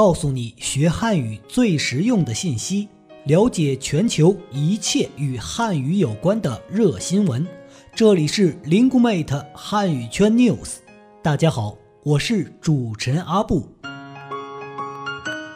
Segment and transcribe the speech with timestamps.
[0.00, 2.88] 告诉你学汉语最实用的信息，
[3.24, 7.46] 了解全球一切与汉语有关的热新闻。
[7.94, 10.76] 这里是 Linguemate 汉语圈 News。
[11.22, 13.68] 大家好，我是主持人阿布。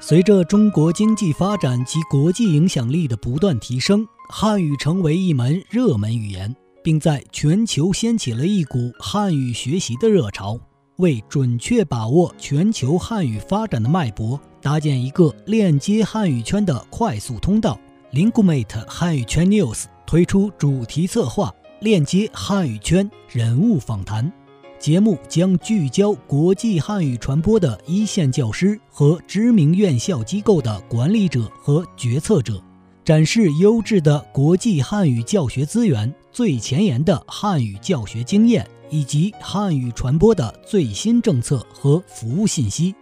[0.00, 10.60] 随着中国经济发展及国际影响力的不断提升，汉语成为一门热门语言，并在全球掀起了一股汉语学习的热潮。
[10.96, 17.78] 为准确把握全球汉语发展的脉搏，搭建一个链接汉语圈的快速通道
[18.12, 24.32] Lingumate 汉语圈 News 推出主题策划“链接汉语圈人物访谈”
[24.78, 32.62] 节目，将聚焦国际汉语传播的一线教师和知名院校机构的管理者和决策者，
[33.04, 38.66] 展示优质的国际汉语教学资源、最前沿的汉语教学经验。
[38.90, 42.94] 以及汉语传播的最新政策和服务信息。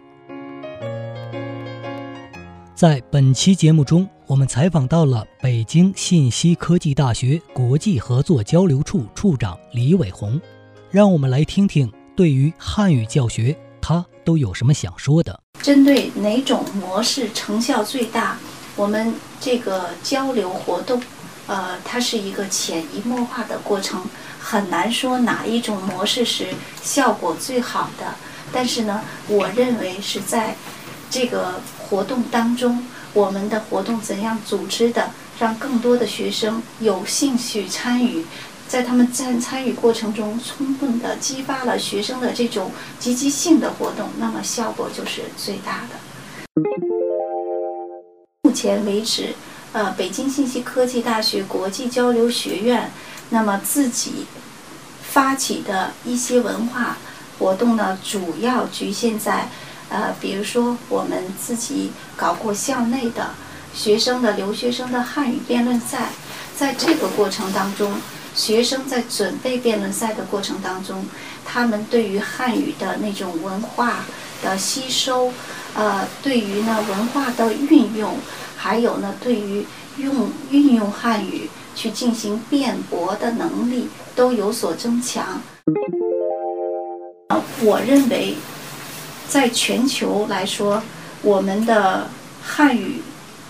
[2.73, 10.39] 在本期节目中，我们采访到了北京信息科技大学国际合作交流处处长李伟红，
[10.91, 15.39] 让我们来听听对于汉语教学他都有什么想说的。
[15.61, 18.37] 针对哪种模式成效最大，
[18.75, 21.01] 我们这个交流活动，
[21.47, 24.01] 呃，它是一个潜移默化的过程。
[24.39, 26.47] 很难说哪一种模式是
[26.83, 28.13] 效果最好的，
[28.53, 30.55] 但是呢，我认为是在
[31.09, 38.23] 这个活动当中，我们的活动怎样组织的，让更多的学生有兴趣参与，
[38.67, 46.61] 在他们在参与过程中充分的激发了学生的这种积极性的活动，那么效果就是最大的。
[48.43, 49.33] 目前为止，
[49.75, 52.89] 呃，北京信息科技大学国际交流学院。
[53.31, 54.25] 那么自己
[55.03, 56.97] 发起的一些文化
[57.37, 59.49] 活动呢，主要局限在，
[59.89, 63.31] 呃，比如说我们自己搞过校内的
[63.73, 66.07] 学生的留学生的汉语辩论赛，
[66.55, 67.95] 在这个过程当中，
[68.33, 71.05] 学生在准备辩论赛的过程当中，
[71.43, 74.05] 他们对于汉语的那种文化
[74.43, 75.31] 的吸收，
[75.73, 78.17] 呃，对于呢文化的运用，
[78.57, 79.65] 还有呢对于
[79.97, 81.49] 用运用汉语。
[81.75, 85.41] 去进行辩驳的能力都有所增强。
[87.59, 88.35] 我认为，
[89.27, 90.81] 在全球来说，
[91.21, 92.07] 我们的
[92.41, 93.01] 汉语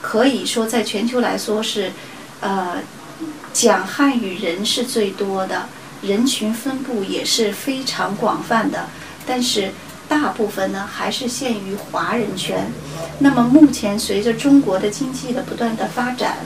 [0.02, 1.92] 可以说在全球来说是，
[2.42, 2.78] 呃，
[3.54, 5.70] 讲汉语人是最多的，
[6.02, 8.88] 人群分布也是非常广泛的。
[9.28, 9.72] 但是
[10.08, 12.72] 大部分呢还是限于华人圈。
[13.20, 16.38] 那么目前随着中国的经济的不断的发展，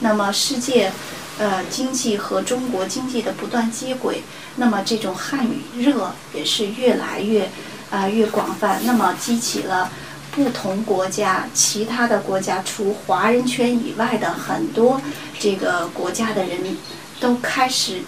[0.00, 0.92] 那么世界。
[1.40, 4.24] 呃，经济和中国经济的不断接轨，
[4.56, 7.48] 那么这种汉语热也是越来越
[7.92, 9.88] 啊越广泛，那么激起了
[10.32, 15.00] 不同国家、其他的国家，除华人圈以外的很多
[15.38, 16.58] 这个国家的人
[17.20, 18.00] 都开始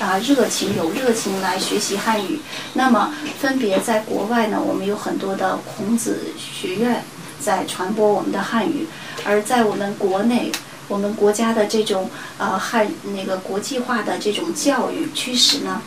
[0.00, 2.40] 啊热情有热情来学习汉语。
[2.74, 7.04] 那么分别在国外呢，我们有很多的孔子学院
[7.40, 8.86] 在传播我们的汉语，
[9.24, 10.52] 而在我们国内。
[10.90, 12.08] 我们国家的这种
[12.38, 15.82] 呃汉那个国际化的这种教育趋势呢，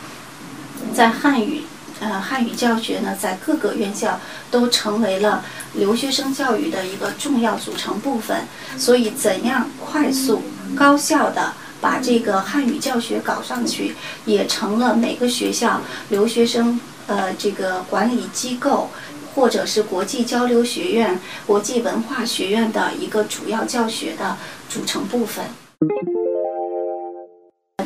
[0.94, 1.62] 在汉语
[1.98, 8.46] 呃汉语教学呢，在各个院校都成为了留学生教育的一个重要组成部分。
[8.78, 10.44] 所以，怎样快速
[10.76, 13.94] 高效的把这个汉语教学搞上去，
[14.24, 18.88] 也成了每个学校留学生呃这个管理机构。
[19.34, 24.36] 或者是国际交流学院、国际文化学院的一个主要教学的
[24.68, 25.42] 组成部分。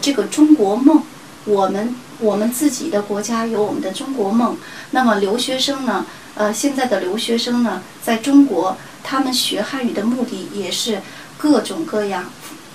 [0.02, 1.04] 这个中国梦，
[1.44, 4.56] 我们我们自己的国家有我们的中国梦。
[4.90, 6.04] 那么留学生呢？
[6.34, 11.00] 呃，现在的留学生呢，在中国，他们学汉语的目的也是
[11.38, 12.24] 各种各样。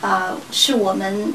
[0.01, 1.33] 啊，是我们，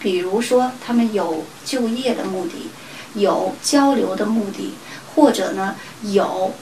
[0.00, 2.68] 比如说，他们有就业的目的，
[3.14, 4.74] 有交流的目的。
[5.14, 6.52] 或者呢，有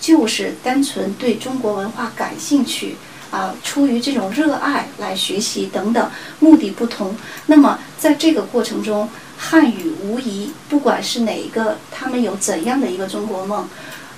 [0.00, 2.96] 就是单纯对中国文化感兴趣
[3.30, 6.10] 啊，出于这种热爱来学习等等，
[6.40, 7.14] 目的不同。
[7.46, 13.68] 那么在这个过程中，汉语无疑，不管是哪一个，他们有怎样的一个中国梦，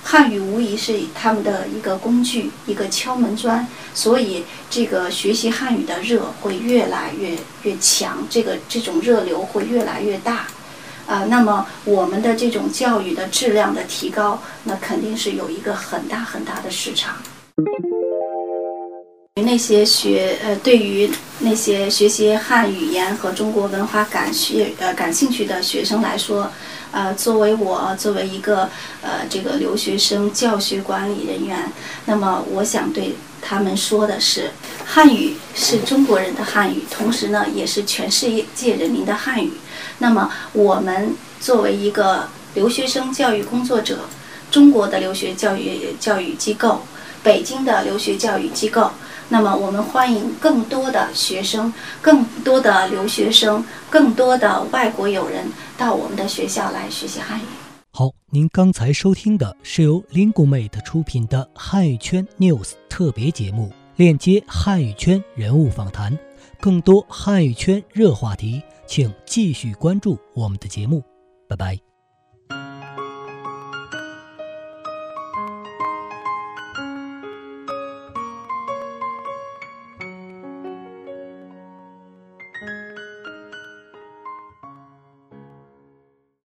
[0.03, 3.65] 汉语无疑是他们的一个工具，一个敲门砖。
[3.95, 10.47] 所以，这个学习汉语的热会越来越越强，这个这种热流会越来越大。
[11.05, 17.15] 啊，那么我们的这种教育的质量的提高，那肯定是有一个很大很大的市场。
[19.35, 21.09] 那些学呃，对于
[21.39, 26.49] 那些学习汉语言和中国文化感学呃感兴趣的学生来说，
[26.93, 28.69] 呃，作为我作为一个
[29.01, 31.71] 呃这个留学生教学管理人员，
[32.05, 34.51] 那么我想对他们说的是，
[34.85, 39.53] 汉语是中国人的汉语，同时呢也是全世界人民的汉语。
[39.97, 44.01] 那么我们作为一个留学生教育工作者，
[44.51, 46.83] 中国的留学教育教育机构，
[47.23, 48.91] 北京的留学教育机构。
[49.33, 57.43] 那么，我们欢迎更多的学生、更多的留学生、更多的外国友人到我们的学校来学习汉语。
[57.91, 66.15] 好，您刚才收听的是由 Lingumate 出品的汉语圈 News 特别节目，链接汉语圈人物访谈，
[66.61, 71.01] 更多汉语圈热话题，请继续关注我们的节目。
[71.49, 71.92] 拜拜。